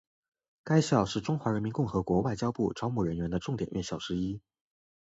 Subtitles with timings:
[0.63, 4.41] 该校是中华人民共和国外交部招募人员的重点院校之一。